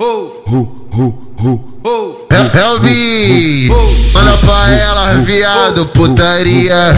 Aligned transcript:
Oh, 0.00 0.44
oh, 0.46 0.68
oh, 0.96 1.14
oh, 1.42 1.60
oh. 1.82 2.26
Helvi, 2.54 3.68
manda 4.14 4.36
pra 4.36 4.70
ela, 4.72 5.12
viado, 5.24 5.86
putaria. 5.86 6.94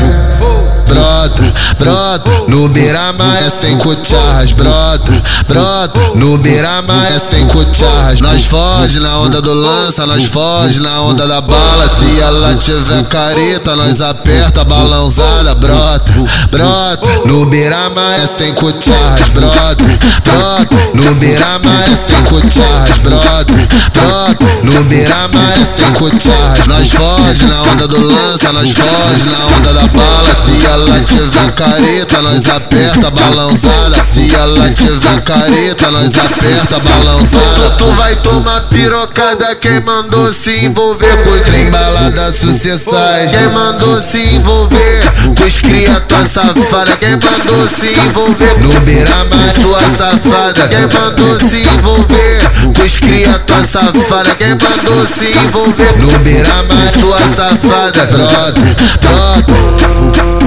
Brota, 0.91 1.55
brota, 1.79 2.31
no 2.49 2.69
Beira-Mar 2.69 3.41
é 3.44 3.49
sem 3.49 3.79
cucharras. 3.79 4.50
Brota, 4.50 5.23
brota, 5.47 6.01
no 6.17 6.37
Beira-Mar 6.37 7.13
é 7.13 7.19
sem 7.21 7.47
cucharras. 7.47 8.21
Nós 8.21 8.45
foge 8.45 8.98
na 8.98 9.17
onda 9.21 9.41
do 9.41 9.55
lança, 9.55 10.05
nós 10.05 10.25
foge 10.25 10.81
na 10.81 11.00
onda 11.00 11.29
da 11.29 11.41
bala. 11.41 11.89
Se 11.96 12.21
ela 12.21 12.57
tiver 12.57 13.05
careta, 13.05 13.77
nós 13.77 14.00
aperta 14.00 14.64
balãozada. 14.64 15.55
Brota, 15.55 16.13
brota, 16.50 17.07
no 17.25 17.46
Beira-Mar 17.46 18.18
é 18.18 18.27
sem 18.27 18.53
cucharras. 18.53 19.29
Brota, 19.29 19.77
brota, 20.25 20.77
no 20.93 21.14
Beira-Mar 21.14 21.89
é 21.89 21.95
sem 21.95 22.21
cucharras. 22.25 22.99
Brota, 22.99 23.45
brota, 23.93 24.45
no 24.64 24.82
Beira-Mar 24.85 25.54
é 25.57 25.64
sem 25.64 25.93
cucharras. 25.93 26.67
Nós 26.67 26.91
foge 26.91 27.46
na 27.46 27.63
onda 27.63 27.86
do 27.86 28.04
lança, 28.04 28.53
nós 28.53 28.71
foge 28.72 29.29
na 29.29 29.46
onda 29.57 29.72
da 29.72 29.86
bala. 29.86 30.35
Se 30.45 30.67
ela 30.67 30.79
ela 30.80 31.00
tiver 31.00 31.52
careta, 31.52 32.22
nós 32.22 32.48
aperta 32.48 33.10
balãozada. 33.10 34.02
Se 34.04 34.34
ela 34.34 34.70
tiver 34.70 35.20
careta, 35.22 35.90
nós 35.90 36.18
aperta 36.18 36.78
balãozada. 36.78 37.70
Tu, 37.70 37.84
tu 37.84 37.90
vai 37.92 38.16
tomar 38.16 38.62
pirocada, 38.62 39.54
quem 39.56 39.80
mandou 39.80 40.32
se 40.32 40.64
envolver 40.64 41.22
com 41.22 41.30
o 41.30 41.40
trem 41.40 41.70
balada 41.70 42.32
sucessais. 42.32 43.30
Quem 43.30 43.48
mandou 43.48 44.00
se 44.00 44.18
envolver 44.36 45.02
os 45.44 45.60
cria 45.60 46.00
tua 46.00 46.24
safada. 46.24 46.96
Quem 46.96 47.10
mandou 47.10 47.68
se 47.68 47.88
envolver 48.00 48.58
no 48.60 48.80
beira 48.80 49.24
mais 49.24 49.54
sua 49.54 49.80
safada. 49.80 50.68
Quem 50.68 50.80
mandou 50.80 51.40
se 51.40 51.58
envolver 51.68 52.82
os 52.82 52.98
cria 52.98 53.38
tua 53.40 53.64
safada. 53.64 54.34
Quem 54.34 54.50
mandou 54.50 55.06
se 55.06 55.26
envolver 55.26 55.98
no 55.98 56.18
beira 56.20 56.62
mais 56.62 56.92
sua 56.92 57.18
safada. 57.18 58.06
Brother, 58.06 58.76
brother. 59.02 60.40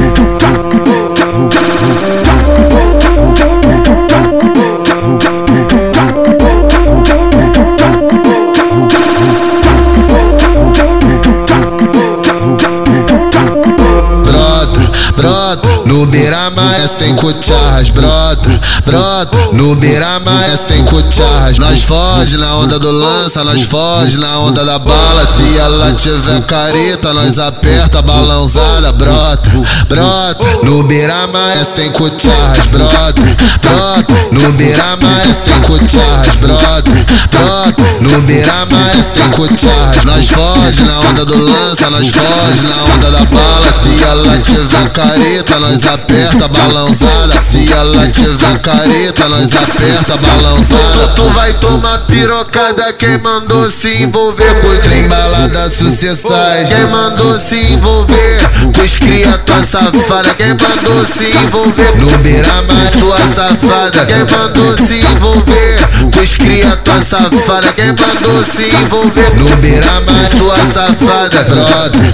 Thank 0.54 0.88
you. 0.88 0.93
Beira-mar 16.14 16.80
é 16.80 16.88
sem 16.88 17.16
cucharras, 17.16 17.90
brota, 17.90 18.62
brota, 18.86 19.36
no 19.52 19.76
beira-mar 19.76 20.48
é 20.48 20.56
sem 20.56 20.86
cucharras. 20.86 21.58
Nós 21.58 21.82
foge 21.82 22.38
na 22.38 22.56
onda 22.56 22.78
do 22.78 22.92
lança, 22.92 23.44
nós 23.44 23.64
foge 23.64 24.20
na 24.20 24.38
onda 24.38 24.64
da 24.64 24.78
bala. 24.78 25.26
Se 25.36 25.58
ela 25.58 25.92
tiver 25.94 26.42
careta, 26.42 27.14
nós 27.14 27.40
aperta 27.40 27.98
a 27.98 28.02
balãozada, 28.04 28.92
brota, 28.92 29.50
brota, 29.90 30.46
no 30.62 30.84
beira-mar 30.84 31.58
é 31.58 31.64
sem 31.64 31.92
cucharras, 31.92 32.68
brota, 32.68 33.14
brota, 33.60 34.14
no 34.32 34.52
beira-mar 34.52 35.28
é 35.28 35.34
sem 35.34 35.60
cucharras, 35.62 36.36
brota, 36.36 36.84
brota, 36.84 37.43
no 38.14 38.22
beira-mar 38.22 38.92
é 38.98 39.02
sem 39.02 39.28
cucharras. 39.32 40.06
Nós 40.06 40.30
foge 40.30 40.84
na 40.84 41.00
onda 41.00 41.26
do 41.26 41.38
lança, 41.38 41.90
nós 41.90 42.08
foge 42.10 42.68
na 42.68 42.94
onda 42.94 43.12
da 43.12 43.26
bala. 43.26 43.74
Se 43.82 44.04
ela 44.04 44.38
tiver 44.38 44.90
careta, 44.90 45.54
careta, 45.54 45.60
nós 45.60 45.88
aperta 45.88 46.48
balãozada. 46.48 47.42
Se 47.42 47.72
ela 47.74 48.08
tiver 48.08 48.60
careta, 48.60 49.28
nós 49.30 49.56
aperta 49.56 50.18
balãozada. 50.18 51.08
Tu, 51.08 51.16
tu 51.16 51.30
vai 51.30 51.54
tomar 51.54 52.00
pirocada, 52.00 52.94
quem 52.94 53.18
mandou 53.18 53.72
se 53.72 54.04
envolver? 54.04 54.62
Com 54.62 54.78
trem 54.78 55.08
balada 55.08 55.70
sucessais. 55.70 56.70
Quem 56.70 56.86
mandou 56.86 57.40
se 57.40 57.74
envolver? 57.74 58.40
Os 58.84 58.98
cria 58.98 59.38
tua 59.40 59.64
safada. 59.64 60.34
Quem 60.36 60.50
mandou 60.50 61.08
se 61.08 61.26
envolver? 61.36 61.98
No 61.98 62.18
beira-mar, 62.20 62.90
sua 63.00 63.18
safada. 63.34 64.06
Quem 64.06 64.20
mandou 64.20 64.78
se 64.78 65.00
envolver 65.00 65.83
os 66.08 66.36
cria 66.38 66.76
tua 66.78 67.02
safada. 67.02 67.74
Quem 67.74 67.88
mandou 67.88 68.46
se 68.46 68.64
envolver 68.76 69.36
no 69.36 69.56
beira-mar, 69.58 70.28
sua 70.38 70.58
safada. 70.66 71.44
Brother. 71.44 72.14